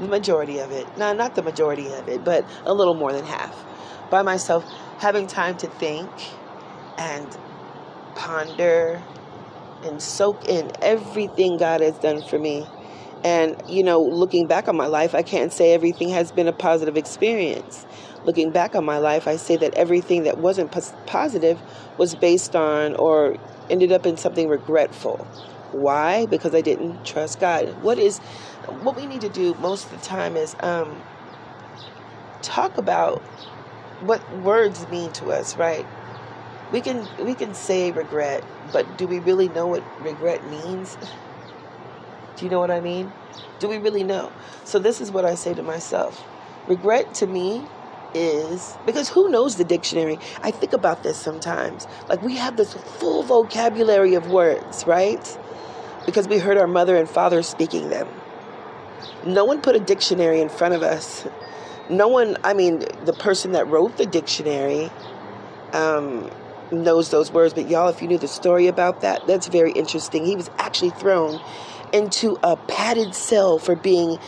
The 0.00 0.08
majority 0.08 0.58
of 0.58 0.70
it. 0.70 0.86
No, 0.98 1.12
not 1.12 1.34
the 1.34 1.42
majority 1.42 1.88
of 1.92 2.08
it, 2.08 2.24
but 2.24 2.44
a 2.64 2.74
little 2.74 2.94
more 2.94 3.12
than 3.12 3.24
half. 3.24 3.64
By 4.10 4.22
myself, 4.22 4.64
having 4.98 5.26
time 5.26 5.56
to 5.58 5.66
think 5.66 6.10
and 6.98 7.26
ponder 8.14 9.02
and 9.82 10.00
soak 10.00 10.48
in 10.48 10.70
everything 10.82 11.58
God 11.58 11.80
has 11.80 11.98
done 11.98 12.22
for 12.22 12.38
me. 12.38 12.66
And, 13.24 13.60
you 13.68 13.82
know, 13.82 14.00
looking 14.00 14.46
back 14.46 14.68
on 14.68 14.76
my 14.76 14.86
life, 14.86 15.14
I 15.14 15.22
can't 15.22 15.52
say 15.52 15.72
everything 15.72 16.10
has 16.10 16.30
been 16.30 16.46
a 16.46 16.52
positive 16.52 16.96
experience. 16.96 17.86
Looking 18.24 18.50
back 18.50 18.74
on 18.74 18.84
my 18.84 18.98
life, 18.98 19.26
I 19.26 19.36
say 19.36 19.56
that 19.56 19.74
everything 19.74 20.24
that 20.24 20.38
wasn't 20.38 20.70
positive 21.06 21.58
was 21.98 22.14
based 22.14 22.54
on 22.54 22.94
or 22.96 23.36
ended 23.70 23.92
up 23.92 24.06
in 24.06 24.16
something 24.16 24.48
regretful. 24.48 25.26
Why? 25.74 26.26
Because 26.26 26.54
I 26.54 26.60
didn't 26.60 27.04
trust 27.04 27.40
God. 27.40 27.82
What 27.82 27.98
is 27.98 28.18
what 28.82 28.96
we 28.96 29.06
need 29.06 29.20
to 29.22 29.28
do 29.28 29.54
most 29.56 29.86
of 29.86 29.90
the 30.00 30.06
time 30.06 30.36
is 30.36 30.56
um, 30.60 31.02
talk 32.42 32.78
about 32.78 33.20
what 34.00 34.20
words 34.38 34.88
mean 34.88 35.12
to 35.12 35.32
us, 35.32 35.56
right? 35.56 35.86
we 36.72 36.80
can 36.80 37.06
we 37.24 37.34
can 37.34 37.54
say 37.54 37.92
regret, 37.92 38.44
but 38.72 38.98
do 38.98 39.06
we 39.06 39.20
really 39.20 39.48
know 39.48 39.66
what 39.68 39.82
regret 40.02 40.48
means? 40.50 40.98
Do 42.36 42.44
you 42.44 42.50
know 42.50 42.58
what 42.58 42.72
I 42.72 42.80
mean? 42.80 43.12
Do 43.60 43.68
we 43.68 43.78
really 43.78 44.02
know? 44.02 44.32
So 44.64 44.80
this 44.80 45.00
is 45.00 45.12
what 45.12 45.24
I 45.24 45.36
say 45.36 45.54
to 45.54 45.62
myself. 45.62 46.24
Regret 46.66 47.14
to 47.16 47.28
me 47.28 47.64
is 48.12 48.76
because 48.86 49.08
who 49.08 49.30
knows 49.30 49.54
the 49.54 49.64
dictionary? 49.64 50.18
I 50.42 50.50
think 50.50 50.72
about 50.72 51.04
this 51.04 51.16
sometimes. 51.16 51.86
Like 52.08 52.22
we 52.22 52.36
have 52.36 52.56
this 52.56 52.74
full 52.74 53.22
vocabulary 53.22 54.14
of 54.14 54.30
words, 54.30 54.84
right? 54.84 55.38
Because 56.06 56.28
we 56.28 56.38
heard 56.38 56.58
our 56.58 56.66
mother 56.66 56.96
and 56.96 57.08
father 57.08 57.42
speaking 57.42 57.90
them. 57.90 58.08
No 59.26 59.44
one 59.44 59.60
put 59.60 59.74
a 59.74 59.80
dictionary 59.80 60.40
in 60.40 60.48
front 60.48 60.74
of 60.74 60.82
us. 60.82 61.26
No 61.88 62.08
one, 62.08 62.36
I 62.44 62.54
mean, 62.54 62.84
the 63.04 63.12
person 63.12 63.52
that 63.52 63.66
wrote 63.68 63.96
the 63.96 64.06
dictionary 64.06 64.90
um, 65.72 66.30
knows 66.70 67.10
those 67.10 67.32
words, 67.32 67.54
but 67.54 67.68
y'all, 67.68 67.88
if 67.88 68.00
you 68.00 68.08
knew 68.08 68.18
the 68.18 68.28
story 68.28 68.66
about 68.66 69.00
that, 69.02 69.26
that's 69.26 69.48
very 69.48 69.72
interesting. 69.72 70.24
He 70.24 70.36
was 70.36 70.50
actually 70.58 70.90
thrown 70.90 71.40
into 71.92 72.38
a 72.42 72.56
padded 72.56 73.14
cell 73.14 73.58
for 73.58 73.76
being 73.76 74.18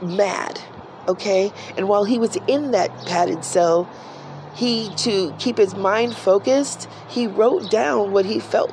mad, 0.00 0.60
okay? 1.08 1.52
And 1.76 1.88
while 1.88 2.04
he 2.04 2.18
was 2.18 2.36
in 2.46 2.72
that 2.72 2.90
padded 3.06 3.44
cell, 3.44 3.88
he 4.54 4.90
to 4.96 5.34
keep 5.38 5.56
his 5.56 5.74
mind 5.74 6.14
focused, 6.14 6.88
he 7.08 7.26
wrote 7.26 7.70
down 7.70 8.12
what 8.12 8.24
he 8.26 8.38
felt. 8.38 8.72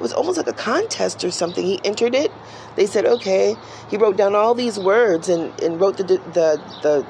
It 0.00 0.02
was 0.02 0.14
almost 0.14 0.38
like 0.38 0.46
a 0.46 0.54
contest 0.54 1.22
or 1.24 1.30
something. 1.30 1.62
He 1.62 1.78
entered 1.84 2.14
it. 2.14 2.32
They 2.74 2.86
said, 2.86 3.04
"Okay." 3.04 3.54
He 3.90 3.98
wrote 3.98 4.16
down 4.16 4.34
all 4.34 4.54
these 4.54 4.78
words 4.78 5.28
and, 5.28 5.52
and 5.60 5.78
wrote 5.78 5.98
the 5.98 6.04
the 6.04 6.58
the 6.80 7.06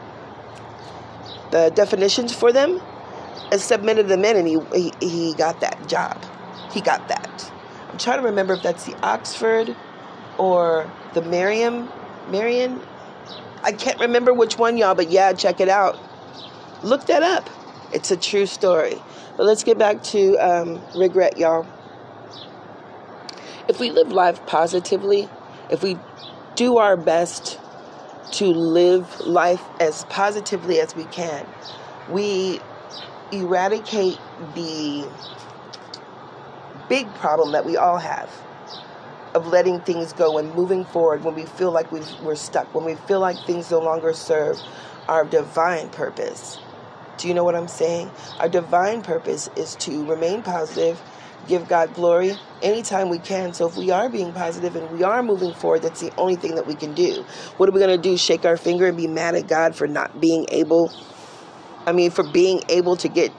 the 1.52 1.70
definitions 1.72 2.34
for 2.34 2.52
them 2.52 2.82
and 3.52 3.60
submitted 3.60 4.08
them 4.08 4.24
in, 4.24 4.36
and 4.36 4.48
he, 4.48 4.58
he 4.74 4.92
he 5.08 5.34
got 5.34 5.60
that 5.60 5.88
job. 5.88 6.20
He 6.72 6.80
got 6.80 7.06
that. 7.06 7.52
I'm 7.88 7.98
trying 7.98 8.18
to 8.18 8.24
remember 8.24 8.54
if 8.54 8.62
that's 8.64 8.86
the 8.86 8.96
Oxford 9.06 9.76
or 10.36 10.90
the 11.14 11.22
Merriam 11.22 11.88
Marion. 12.28 12.80
I 13.62 13.70
can't 13.70 14.00
remember 14.00 14.34
which 14.34 14.58
one, 14.58 14.76
y'all, 14.76 14.96
but 14.96 15.12
yeah, 15.12 15.32
check 15.32 15.60
it 15.60 15.68
out. 15.68 15.96
Look 16.82 17.06
that 17.06 17.22
up. 17.22 17.48
It's 17.92 18.10
a 18.10 18.16
true 18.16 18.46
story. 18.46 19.00
But 19.36 19.46
let's 19.46 19.62
get 19.62 19.78
back 19.78 20.02
to 20.04 20.36
um, 20.38 20.82
regret, 20.96 21.38
y'all. 21.38 21.68
If 23.70 23.78
we 23.78 23.92
live 23.92 24.10
life 24.10 24.44
positively, 24.46 25.28
if 25.70 25.80
we 25.80 25.96
do 26.56 26.78
our 26.78 26.96
best 26.96 27.60
to 28.32 28.46
live 28.46 29.20
life 29.20 29.62
as 29.78 30.04
positively 30.06 30.80
as 30.80 30.96
we 30.96 31.04
can, 31.04 31.46
we 32.08 32.58
eradicate 33.30 34.18
the 34.56 35.08
big 36.88 37.14
problem 37.14 37.52
that 37.52 37.64
we 37.64 37.76
all 37.76 37.98
have 37.98 38.28
of 39.36 39.46
letting 39.46 39.80
things 39.82 40.12
go 40.14 40.38
and 40.38 40.52
moving 40.56 40.84
forward 40.84 41.22
when 41.22 41.36
we 41.36 41.44
feel 41.44 41.70
like 41.70 41.92
we 41.92 42.00
are 42.24 42.34
stuck, 42.34 42.74
when 42.74 42.84
we 42.84 42.96
feel 42.96 43.20
like 43.20 43.38
things 43.46 43.70
no 43.70 43.78
longer 43.78 44.12
serve 44.12 44.60
our 45.06 45.24
divine 45.24 45.88
purpose. 45.90 46.58
Do 47.18 47.28
you 47.28 47.34
know 47.34 47.44
what 47.44 47.54
I'm 47.54 47.68
saying? 47.68 48.10
Our 48.40 48.48
divine 48.48 49.02
purpose 49.02 49.48
is 49.54 49.76
to 49.76 50.04
remain 50.06 50.42
positive, 50.42 51.00
give 51.46 51.68
God 51.68 51.94
glory 51.94 52.36
anytime 52.62 53.08
we 53.08 53.18
can. 53.18 53.52
So 53.52 53.68
if 53.68 53.76
we 53.76 53.90
are 53.90 54.08
being 54.08 54.32
positive 54.32 54.76
and 54.76 54.90
we 54.90 55.02
are 55.02 55.22
moving 55.22 55.52
forward, 55.54 55.82
that's 55.82 56.00
the 56.00 56.12
only 56.16 56.36
thing 56.36 56.54
that 56.54 56.66
we 56.66 56.74
can 56.74 56.94
do. 56.94 57.24
What 57.56 57.68
are 57.68 57.72
we 57.72 57.80
going 57.80 57.96
to 57.96 58.02
do? 58.02 58.16
Shake 58.16 58.44
our 58.44 58.56
finger 58.56 58.86
and 58.86 58.96
be 58.96 59.06
mad 59.06 59.34
at 59.34 59.48
God 59.48 59.74
for 59.74 59.86
not 59.86 60.20
being 60.20 60.46
able, 60.50 60.92
I 61.86 61.92
mean, 61.92 62.10
for 62.10 62.24
being 62.24 62.62
able 62.68 62.96
to 62.96 63.08
get 63.08 63.32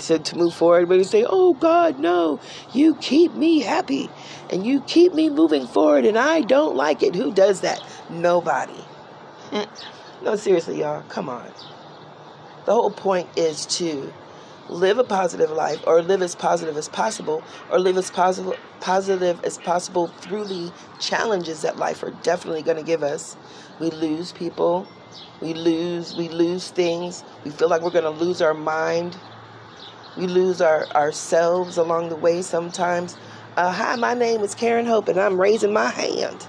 to, 0.00 0.18
to 0.18 0.36
move 0.36 0.54
forward, 0.54 0.88
but 0.88 0.98
you 0.98 1.04
say, 1.04 1.24
Oh 1.28 1.54
God, 1.54 1.98
no, 1.98 2.40
you 2.72 2.94
keep 2.94 3.34
me 3.34 3.60
happy 3.60 4.08
and 4.50 4.64
you 4.64 4.80
keep 4.82 5.12
me 5.12 5.28
moving 5.28 5.66
forward, 5.66 6.04
and 6.04 6.16
I 6.16 6.40
don't 6.40 6.76
like 6.76 7.02
it. 7.02 7.14
Who 7.14 7.32
does 7.32 7.62
that? 7.62 7.82
Nobody. 8.08 8.84
Mm. 9.50 9.68
no, 10.22 10.36
seriously, 10.36 10.80
y'all, 10.80 11.02
come 11.08 11.28
on. 11.28 11.50
The 12.64 12.72
whole 12.72 12.90
point 12.90 13.28
is 13.36 13.66
to 13.78 14.12
live 14.68 14.98
a 14.98 15.04
positive 15.04 15.50
life 15.50 15.82
or 15.86 16.02
live 16.02 16.22
as 16.22 16.34
positive 16.34 16.76
as 16.76 16.88
possible 16.88 17.42
or 17.70 17.78
live 17.78 17.96
as 17.96 18.10
positive 18.10 18.58
positive 18.80 19.42
as 19.44 19.58
possible 19.58 20.08
through 20.08 20.44
the 20.44 20.72
challenges 21.00 21.62
that 21.62 21.76
life 21.78 22.02
are 22.02 22.10
definitely 22.22 22.62
going 22.62 22.76
to 22.76 22.82
give 22.82 23.02
us. 23.02 23.36
We 23.80 23.90
lose 23.90 24.32
people, 24.32 24.86
we 25.40 25.54
lose 25.54 26.14
we 26.14 26.28
lose 26.28 26.70
things. 26.70 27.24
We 27.44 27.50
feel 27.50 27.68
like 27.68 27.82
we're 27.82 27.90
going 27.90 28.04
to 28.04 28.10
lose 28.10 28.42
our 28.42 28.54
mind. 28.54 29.16
We 30.16 30.26
lose 30.26 30.60
our 30.60 30.86
ourselves 30.88 31.76
along 31.76 32.08
the 32.08 32.16
way 32.16 32.42
sometimes. 32.42 33.16
Uh, 33.56 33.72
hi, 33.72 33.96
my 33.96 34.14
name 34.14 34.42
is 34.42 34.54
Karen 34.54 34.86
Hope 34.86 35.08
and 35.08 35.18
I'm 35.18 35.40
raising 35.40 35.72
my 35.72 35.90
hand. 35.90 36.46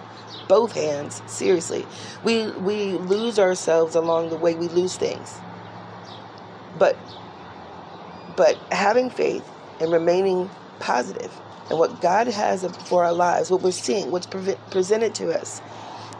Both 0.47 0.73
hands, 0.73 1.21
seriously. 1.27 1.85
We 2.23 2.51
we 2.51 2.93
lose 2.93 3.37
ourselves 3.39 3.95
along 3.95 4.29
the 4.29 4.37
way. 4.37 4.55
We 4.55 4.67
lose 4.67 4.97
things. 4.97 5.39
But 6.77 6.97
but 8.39 8.55
having 8.71 9.09
faith 9.09 9.45
and 9.81 9.91
remaining 9.91 10.49
positive 10.79 11.29
and 11.69 11.77
what 11.77 12.01
God 12.01 12.29
has 12.29 12.65
for 12.87 13.03
our 13.03 13.11
lives, 13.11 13.51
what 13.51 13.61
we're 13.61 13.71
seeing, 13.71 14.11
what's 14.11 14.27
pre- 14.27 14.55
presented 14.71 15.13
to 15.15 15.37
us. 15.37 15.61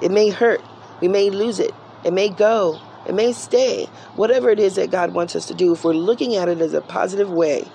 It 0.01 0.11
may 0.11 0.27
hurt. 0.29 0.61
We 0.99 1.07
may 1.07 1.29
lose 1.29 1.59
it. 1.61 1.73
It 2.03 2.11
may 2.11 2.27
go. 2.27 2.81
It 3.07 3.15
may 3.15 3.31
stay. 3.31 3.85
Whatever 4.17 4.49
it 4.49 4.59
is 4.59 4.75
that 4.75 4.91
God 4.91 5.13
wants 5.13 5.33
us 5.33 5.47
to 5.47 5.53
do, 5.53 5.71
if 5.71 5.85
we're 5.85 5.93
looking 5.93 6.35
at 6.35 6.49
it 6.49 6.59
as 6.59 6.73
a 6.73 6.81
positive 6.81 7.31
way, 7.31 7.65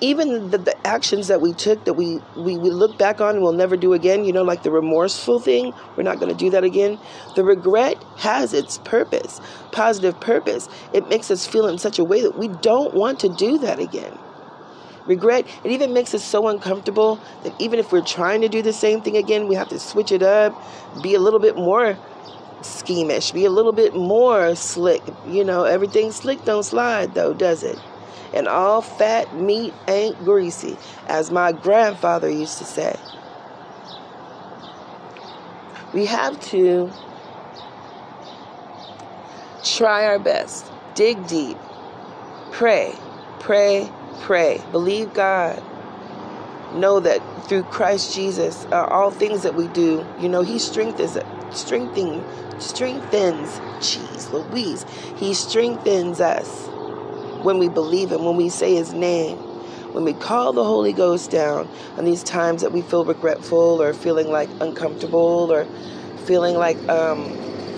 even 0.00 0.50
the, 0.50 0.58
the, 0.58 0.86
actions 0.86 1.28
that 1.28 1.40
we 1.40 1.52
took 1.52 1.84
that 1.84 1.94
we, 1.94 2.18
we, 2.36 2.56
we 2.56 2.70
look 2.70 2.98
back 2.98 3.20
on 3.20 3.34
and 3.34 3.42
we'll 3.42 3.52
never 3.52 3.76
do 3.76 3.92
again, 3.92 4.24
you 4.24 4.32
know, 4.32 4.42
like 4.42 4.62
the 4.62 4.70
remorseful 4.70 5.38
thing, 5.38 5.72
we're 5.96 6.02
not 6.02 6.18
going 6.18 6.30
to 6.30 6.38
do 6.38 6.50
that 6.50 6.64
again. 6.64 6.98
The 7.36 7.44
regret 7.44 8.02
has 8.16 8.54
its 8.54 8.78
purpose, 8.78 9.40
positive 9.72 10.18
purpose. 10.20 10.68
It 10.92 11.08
makes 11.08 11.30
us 11.30 11.46
feel 11.46 11.68
in 11.68 11.78
such 11.78 11.98
a 11.98 12.04
way 12.04 12.22
that 12.22 12.38
we 12.38 12.48
don't 12.48 12.94
want 12.94 13.20
to 13.20 13.28
do 13.28 13.58
that 13.58 13.78
again. 13.78 14.18
Regret, 15.06 15.46
it 15.64 15.70
even 15.70 15.92
makes 15.92 16.14
us 16.14 16.24
so 16.24 16.48
uncomfortable 16.48 17.20
that 17.42 17.58
even 17.60 17.78
if 17.78 17.92
we're 17.92 18.02
trying 18.02 18.40
to 18.42 18.48
do 18.48 18.62
the 18.62 18.72
same 18.72 19.00
thing 19.00 19.16
again, 19.16 19.48
we 19.48 19.54
have 19.54 19.68
to 19.68 19.78
switch 19.78 20.12
it 20.12 20.22
up, 20.22 20.54
be 21.02 21.14
a 21.14 21.20
little 21.20 21.40
bit 21.40 21.56
more 21.56 21.98
schemish, 22.62 23.32
be 23.32 23.44
a 23.44 23.50
little 23.50 23.72
bit 23.72 23.94
more 23.94 24.54
slick. 24.54 25.02
You 25.26 25.44
know, 25.44 25.64
everything 25.64 26.12
slick 26.12 26.44
don't 26.44 26.62
slide 26.62 27.14
though, 27.14 27.32
does 27.32 27.62
it? 27.62 27.78
And 28.32 28.46
all 28.48 28.80
fat 28.80 29.34
meat 29.34 29.74
ain't 29.88 30.18
greasy, 30.24 30.76
as 31.08 31.30
my 31.30 31.52
grandfather 31.52 32.28
used 32.30 32.58
to 32.58 32.64
say. 32.64 32.96
We 35.92 36.06
have 36.06 36.38
to 36.50 36.92
try 39.64 40.06
our 40.06 40.18
best, 40.18 40.70
dig 40.94 41.26
deep, 41.26 41.58
pray, 42.52 42.94
pray, 43.40 43.90
pray, 44.20 44.62
believe 44.70 45.12
God. 45.12 45.62
Know 46.74 47.00
that 47.00 47.20
through 47.48 47.64
Christ 47.64 48.14
Jesus, 48.14 48.64
uh, 48.66 48.84
all 48.84 49.10
things 49.10 49.42
that 49.42 49.56
we 49.56 49.66
do, 49.68 50.06
you 50.20 50.28
know, 50.28 50.42
He 50.42 50.60
strengthens, 50.60 51.18
strengthening, 51.50 52.24
strengthens. 52.60 53.58
Jeez, 53.80 54.30
Louise, 54.30 54.86
He 55.16 55.34
strengthens 55.34 56.20
us 56.20 56.69
when 57.44 57.58
we 57.58 57.68
believe 57.68 58.10
Him, 58.10 58.24
when 58.24 58.36
we 58.36 58.48
say 58.48 58.74
His 58.74 58.92
name, 58.92 59.38
when 59.92 60.04
we 60.04 60.12
call 60.12 60.52
the 60.52 60.64
Holy 60.64 60.92
Ghost 60.92 61.30
down 61.30 61.68
on 61.96 62.04
these 62.04 62.22
times 62.22 62.62
that 62.62 62.72
we 62.72 62.82
feel 62.82 63.04
regretful 63.04 63.82
or 63.82 63.92
feeling 63.92 64.28
like 64.30 64.48
uncomfortable 64.60 65.52
or 65.52 65.66
feeling 66.26 66.56
like 66.56 66.76
um, 66.88 67.24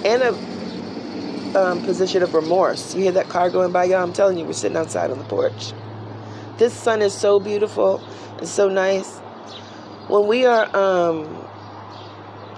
in 0.04 0.20
a 0.20 1.58
um, 1.58 1.82
position 1.84 2.22
of 2.22 2.34
remorse. 2.34 2.94
You 2.94 3.02
hear 3.02 3.12
that 3.12 3.28
car 3.28 3.50
going 3.50 3.72
by, 3.72 3.84
y'all? 3.84 4.02
I'm 4.02 4.12
telling 4.12 4.38
you, 4.38 4.44
we're 4.44 4.52
sitting 4.52 4.76
outside 4.76 5.10
on 5.10 5.18
the 5.18 5.24
porch. 5.24 5.72
This 6.58 6.74
sun 6.74 7.02
is 7.02 7.12
so 7.12 7.40
beautiful 7.40 8.02
and 8.38 8.48
so 8.48 8.68
nice. 8.68 9.18
When 10.08 10.26
we 10.26 10.44
are 10.44 10.74
um, 10.76 11.46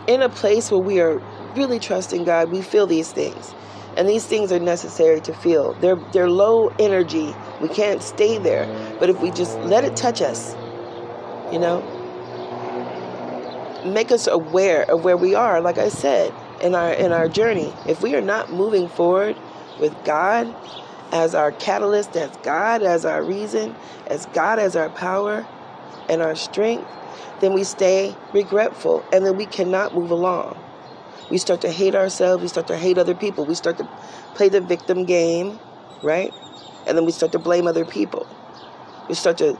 in 0.06 0.22
a 0.22 0.28
place 0.28 0.70
where 0.70 0.80
we 0.80 1.00
are 1.00 1.22
really 1.54 1.78
trusting 1.78 2.24
God, 2.24 2.50
we 2.50 2.62
feel 2.62 2.86
these 2.86 3.12
things. 3.12 3.54
And 3.96 4.08
these 4.08 4.26
things 4.26 4.50
are 4.50 4.58
necessary 4.58 5.20
to 5.22 5.32
feel. 5.32 5.74
They're 5.74 5.96
they're 6.12 6.30
low 6.30 6.68
energy. 6.78 7.34
We 7.60 7.68
can't 7.68 8.02
stay 8.02 8.38
there. 8.38 8.66
But 8.98 9.10
if 9.10 9.20
we 9.20 9.30
just 9.30 9.58
let 9.60 9.84
it 9.84 9.96
touch 9.96 10.20
us, 10.20 10.54
you 11.52 11.58
know, 11.58 11.82
make 13.84 14.10
us 14.10 14.26
aware 14.26 14.90
of 14.90 15.04
where 15.04 15.16
we 15.16 15.34
are, 15.34 15.60
like 15.60 15.78
I 15.78 15.88
said, 15.88 16.32
in 16.60 16.74
our 16.74 16.92
in 16.92 17.12
our 17.12 17.28
journey. 17.28 17.72
If 17.86 18.02
we 18.02 18.14
are 18.14 18.20
not 18.20 18.52
moving 18.52 18.88
forward 18.88 19.36
with 19.80 19.94
God 20.04 20.54
as 21.12 21.34
our 21.34 21.52
catalyst, 21.52 22.16
as 22.16 22.36
God 22.38 22.82
as 22.82 23.04
our 23.04 23.22
reason, 23.22 23.76
as 24.06 24.26
God 24.26 24.58
as 24.58 24.74
our 24.74 24.90
power 24.90 25.46
and 26.08 26.22
our 26.22 26.34
strength, 26.34 26.88
then 27.40 27.52
we 27.52 27.64
stay 27.64 28.16
regretful 28.32 29.04
and 29.12 29.24
then 29.24 29.36
we 29.36 29.46
cannot 29.46 29.94
move 29.94 30.10
along. 30.10 30.58
We 31.30 31.38
start 31.38 31.60
to 31.62 31.70
hate 31.70 31.94
ourselves. 31.94 32.42
We 32.42 32.48
start 32.48 32.66
to 32.68 32.76
hate 32.76 32.98
other 32.98 33.14
people. 33.14 33.44
We 33.44 33.54
start 33.54 33.78
to 33.78 33.88
play 34.34 34.48
the 34.48 34.60
victim 34.60 35.04
game, 35.04 35.58
right? 36.02 36.32
And 36.86 36.96
then 36.96 37.04
we 37.04 37.12
start 37.12 37.32
to 37.32 37.38
blame 37.38 37.66
other 37.66 37.84
people. 37.84 38.26
We 39.08 39.14
start 39.14 39.38
to 39.38 39.58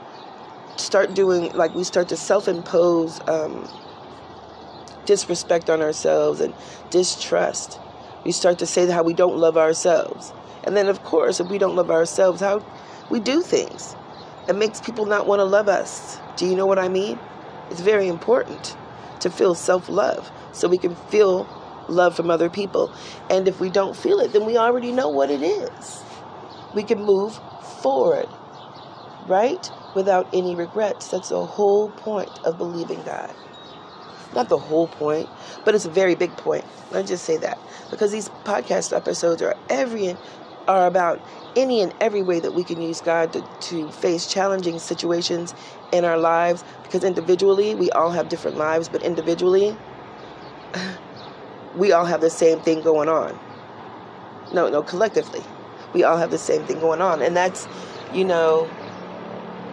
start 0.77 1.15
doing, 1.15 1.53
like, 1.53 1.75
we 1.75 1.85
start 1.85 2.09
to 2.09 2.17
self 2.17 2.49
impose 2.49 3.21
um, 3.29 3.69
disrespect 5.07 5.71
on 5.71 5.81
ourselves 5.81 6.41
and 6.41 6.55
distrust. 6.91 7.79
We 8.25 8.33
start 8.33 8.59
to 8.59 8.67
say 8.67 8.89
how 8.91 9.03
we 9.03 9.15
don't 9.15 9.37
love 9.37 9.57
ourselves. 9.57 10.33
And 10.65 10.77
then, 10.77 10.89
of 10.89 11.03
course, 11.03 11.41
if 11.41 11.49
we 11.49 11.59
don't 11.59 11.77
love 11.77 11.91
ourselves, 11.91 12.41
how 12.41 12.65
we 13.11 13.21
do 13.21 13.43
things. 13.43 13.97
It 14.49 14.57
makes 14.57 14.81
people 14.81 15.07
not 15.07 15.27
want 15.27 15.41
to 15.41 15.45
love 15.45 15.69
us. 15.69 16.19
Do 16.37 16.47
you 16.47 16.57
know 16.57 16.67
what 16.67 16.79
I 16.79 16.89
mean? 16.89 17.19
It's 17.71 17.81
very 17.81 18.09
important 18.09 18.77
to 19.21 19.31
feel 19.31 19.55
self 19.55 19.89
love 19.89 20.31
so 20.55 20.69
we 20.69 20.79
can 20.79 20.95
feel 20.95 21.47
love 21.89 22.17
from 22.17 22.31
other 22.31 22.49
people. 22.49 22.93
And 23.31 23.47
if 23.49 23.61
we 23.61 23.71
don't 23.71 23.97
feel 23.97 24.21
it, 24.21 24.33
then 24.33 24.47
we 24.47 24.57
already 24.57 24.93
know 24.93 25.09
what 25.09 25.31
it 25.31 25.43
is. 25.43 26.03
We 26.75 26.83
can 26.83 27.03
move 27.03 27.39
forward, 27.83 28.29
right? 29.27 29.71
Without 29.95 30.29
any 30.33 30.55
regrets. 30.55 31.09
That's 31.09 31.29
the 31.29 31.45
whole 31.45 31.91
point 31.91 32.31
of 32.45 32.59
believing 32.59 33.03
God. 33.03 33.35
Not 34.35 34.49
the 34.49 34.59
whole 34.59 34.89
point, 34.89 35.29
but 35.65 35.75
it's 35.75 35.85
a 35.85 35.91
very 35.91 36.17
big 36.17 36.37
point. 36.37 36.65
Let's 36.91 37.09
just 37.09 37.25
say 37.25 37.37
that. 37.39 37.59
Because 37.91 38.11
these 38.11 38.29
podcast 38.45 38.97
episodes 38.97 39.43
are 39.43 39.57
every 39.69 40.17
are 40.67 40.87
about 40.87 41.21
any 41.57 41.83
and 41.83 41.93
every 42.01 42.23
way 42.23 42.41
that 42.41 42.53
we 42.55 42.65
can 42.65 42.81
use 42.81 43.03
God 43.03 43.35
to, 43.35 43.47
to 43.61 43.91
face 43.91 44.27
challenging 44.27 44.79
situations 44.79 45.55
in 45.93 46.07
our 46.07 46.17
lives 46.17 46.65
because 46.83 47.05
individually 47.05 47.75
we 47.75 47.91
all 47.91 48.11
have 48.11 48.31
different 48.31 48.57
lives, 48.57 48.89
but 48.89 49.03
individually 49.03 49.77
we 51.77 51.93
all 51.93 52.05
have 52.05 52.21
the 52.21 52.31
same 52.31 52.61
thing 52.61 52.83
going 52.83 53.09
on. 53.09 53.39
No, 54.53 54.69
no, 54.69 54.83
collectively. 54.83 55.43
We 55.93 56.05
all 56.05 56.17
have 56.17 56.31
the 56.31 56.39
same 56.39 56.65
thing 56.65 56.81
going 56.81 57.01
on. 57.01 57.23
And 57.23 57.37
that's, 57.37 57.67
you 58.13 58.25
know, 58.25 58.71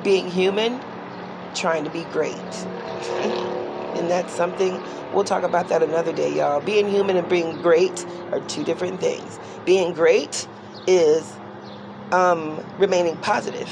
being 0.04 0.30
human, 0.30 0.80
trying 1.54 1.84
to 1.84 1.90
be 1.90 2.04
great. 2.06 2.34
and 2.34 4.10
that's 4.10 4.34
something 4.34 4.82
we'll 5.14 5.24
talk 5.24 5.44
about 5.44 5.68
that 5.70 5.84
another 5.84 6.14
day, 6.14 6.36
y'all. 6.36 6.62
Being 6.62 6.90
human 6.90 7.18
and 7.18 7.28
being 7.30 7.62
great 7.62 8.06
are 8.32 8.40
two 8.42 8.64
different 8.64 9.00
things. 9.00 9.40
Being 9.66 9.94
great 9.94 10.48
is 10.88 11.32
um, 12.12 12.64
remaining 12.78 13.18
positive 13.18 13.70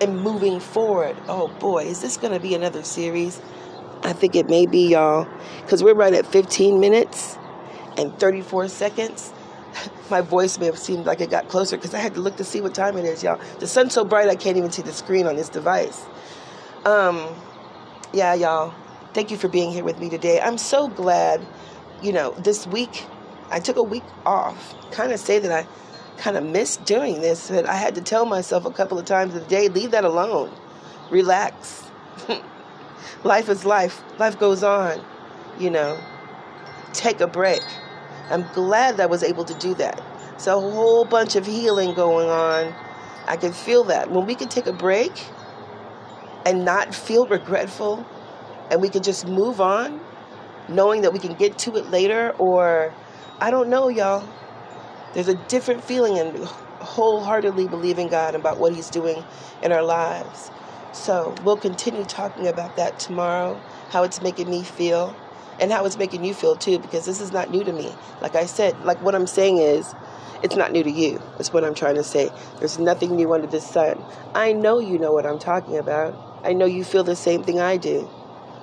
and 0.00 0.18
moving 0.20 0.60
forward. 0.60 1.16
Oh 1.28 1.48
boy, 1.48 1.84
is 1.84 2.00
this 2.00 2.16
going 2.16 2.32
to 2.32 2.40
be 2.40 2.54
another 2.54 2.82
series? 2.82 3.40
I 4.02 4.12
think 4.12 4.34
it 4.34 4.48
may 4.48 4.66
be, 4.66 4.88
y'all, 4.88 5.28
because 5.62 5.82
we're 5.82 5.94
right 5.94 6.14
at 6.14 6.26
15 6.26 6.80
minutes 6.80 7.36
and 7.98 8.18
34 8.18 8.68
seconds. 8.68 9.32
My 10.10 10.22
voice 10.22 10.58
may 10.58 10.66
have 10.66 10.78
seemed 10.78 11.06
like 11.06 11.20
it 11.20 11.30
got 11.30 11.48
closer 11.48 11.76
because 11.76 11.94
I 11.94 11.98
had 11.98 12.14
to 12.14 12.20
look 12.20 12.36
to 12.36 12.44
see 12.44 12.60
what 12.60 12.74
time 12.74 12.96
it 12.96 13.04
is, 13.04 13.22
y'all. 13.22 13.40
The 13.58 13.66
sun's 13.66 13.92
so 13.92 14.04
bright 14.04 14.28
I 14.28 14.36
can't 14.36 14.56
even 14.56 14.70
see 14.70 14.82
the 14.82 14.92
screen 14.92 15.26
on 15.26 15.36
this 15.36 15.48
device. 15.48 16.04
Um, 16.84 17.28
yeah, 18.12 18.34
y'all. 18.34 18.74
Thank 19.12 19.30
you 19.30 19.36
for 19.36 19.48
being 19.48 19.70
here 19.70 19.84
with 19.84 19.98
me 19.98 20.08
today. 20.08 20.40
I'm 20.40 20.56
so 20.56 20.88
glad, 20.88 21.46
you 22.02 22.12
know, 22.12 22.30
this 22.38 22.66
week 22.66 23.04
I 23.50 23.60
took 23.60 23.76
a 23.76 23.82
week 23.82 24.04
off. 24.24 24.74
Kind 24.92 25.12
of 25.12 25.20
say 25.20 25.40
that 25.40 25.52
I 25.52 25.66
kind 26.16 26.36
of 26.36 26.44
missed 26.44 26.84
doing 26.84 27.20
this, 27.20 27.50
but 27.50 27.66
I 27.66 27.74
had 27.74 27.94
to 27.96 28.00
tell 28.00 28.24
myself 28.24 28.64
a 28.64 28.70
couple 28.70 28.98
of 28.98 29.04
times 29.04 29.34
a 29.34 29.40
day, 29.40 29.68
leave 29.68 29.90
that 29.90 30.04
alone. 30.04 30.50
Relax. 31.10 31.84
life 33.24 33.48
is 33.48 33.64
life. 33.64 34.02
Life 34.18 34.38
goes 34.38 34.62
on. 34.62 35.04
You 35.58 35.70
know, 35.70 36.00
take 36.92 37.20
a 37.20 37.26
break. 37.26 37.62
I'm 38.30 38.46
glad 38.54 38.96
that 38.96 39.04
I 39.04 39.06
was 39.06 39.22
able 39.22 39.44
to 39.44 39.54
do 39.54 39.74
that. 39.74 40.00
It's 40.34 40.46
a 40.46 40.58
whole 40.58 41.04
bunch 41.04 41.36
of 41.36 41.44
healing 41.46 41.94
going 41.94 42.30
on. 42.30 42.74
I 43.26 43.36
can 43.36 43.52
feel 43.52 43.84
that. 43.84 44.10
When 44.10 44.26
we 44.26 44.34
can 44.34 44.48
take 44.48 44.66
a 44.66 44.72
break 44.72 45.12
and 46.46 46.64
not 46.64 46.94
feel 46.94 47.26
regretful 47.26 48.06
and 48.70 48.80
we 48.80 48.88
can 48.88 49.02
just 49.02 49.26
move 49.26 49.60
on, 49.60 50.00
knowing 50.68 51.02
that 51.02 51.12
we 51.12 51.18
can 51.18 51.34
get 51.34 51.58
to 51.58 51.76
it 51.76 51.90
later, 51.90 52.30
or 52.38 52.94
I 53.40 53.50
don't 53.50 53.68
know, 53.68 53.88
y'all. 53.88 54.26
There's 55.12 55.28
a 55.28 55.34
different 55.48 55.82
feeling 55.82 56.18
and 56.18 56.38
wholeheartedly 56.44 57.68
believing 57.68 58.08
God 58.08 58.34
about 58.34 58.58
what 58.58 58.74
He's 58.74 58.88
doing 58.88 59.24
in 59.62 59.72
our 59.72 59.82
lives. 59.82 60.50
So 60.92 61.34
we'll 61.44 61.56
continue 61.56 62.04
talking 62.04 62.48
about 62.48 62.76
that 62.76 62.98
tomorrow, 62.98 63.60
how 63.90 64.02
it's 64.02 64.20
making 64.22 64.50
me 64.50 64.62
feel, 64.62 65.14
and 65.60 65.70
how 65.70 65.84
it's 65.84 65.96
making 65.96 66.24
you 66.24 66.34
feel 66.34 66.56
too, 66.56 66.78
because 66.78 67.06
this 67.06 67.20
is 67.20 67.32
not 67.32 67.50
new 67.50 67.64
to 67.64 67.72
me. 67.72 67.92
Like 68.20 68.34
I 68.34 68.46
said, 68.46 68.78
like 68.84 69.00
what 69.02 69.14
I'm 69.14 69.26
saying 69.26 69.58
is, 69.58 69.94
it's 70.42 70.56
not 70.56 70.72
new 70.72 70.82
to 70.82 70.90
you. 70.90 71.20
That's 71.36 71.52
what 71.52 71.64
I'm 71.64 71.74
trying 71.74 71.96
to 71.96 72.04
say. 72.04 72.30
There's 72.58 72.78
nothing 72.78 73.14
new 73.14 73.32
under 73.32 73.46
the 73.46 73.60
sun. 73.60 74.02
I 74.34 74.52
know 74.52 74.78
you 74.78 74.98
know 74.98 75.12
what 75.12 75.26
I'm 75.26 75.38
talking 75.38 75.76
about. 75.76 76.40
I 76.42 76.54
know 76.54 76.64
you 76.64 76.82
feel 76.82 77.04
the 77.04 77.16
same 77.16 77.42
thing 77.42 77.60
I 77.60 77.76
do. 77.76 78.08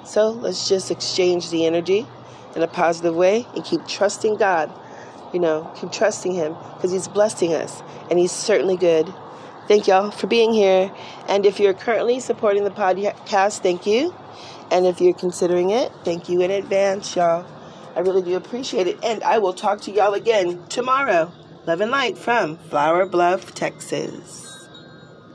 So 0.03 0.31
let's 0.31 0.67
just 0.67 0.89
exchange 0.89 1.51
the 1.51 1.65
energy 1.65 2.07
in 2.55 2.63
a 2.63 2.67
positive 2.67 3.15
way 3.15 3.45
and 3.53 3.63
keep 3.63 3.85
trusting 3.87 4.37
God 4.37 4.73
you 5.33 5.39
know, 5.39 5.71
keep 5.75 5.91
trusting 5.91 6.33
Him 6.33 6.55
because 6.75 6.91
He's 6.91 7.07
blessing 7.07 7.53
us 7.53 7.81
and 8.09 8.19
He's 8.19 8.31
certainly 8.31 8.77
good. 8.77 9.13
Thank 9.67 9.87
y'all 9.87 10.11
for 10.11 10.27
being 10.27 10.53
here. 10.53 10.91
And 11.27 11.45
if 11.45 11.59
you're 11.59 11.73
currently 11.73 12.19
supporting 12.21 12.63
the 12.63 12.71
podcast, 12.71 13.59
thank 13.59 13.85
you. 13.85 14.15
And 14.71 14.85
if 14.85 15.01
you're 15.01 15.13
considering 15.13 15.71
it, 15.71 15.91
thank 16.03 16.29
you 16.29 16.41
in 16.41 16.51
advance, 16.51 17.15
y'all. 17.15 17.45
I 17.95 17.99
really 17.99 18.21
do 18.21 18.35
appreciate 18.35 18.87
it. 18.87 18.97
And 19.03 19.23
I 19.23 19.39
will 19.39 19.53
talk 19.53 19.81
to 19.81 19.91
y'all 19.91 20.13
again 20.13 20.63
tomorrow. 20.69 21.31
Love 21.65 21.81
and 21.81 21.91
light 21.91 22.17
from 22.17 22.57
Flower 22.57 23.05
Bluff, 23.05 23.53
Texas. 23.53 24.56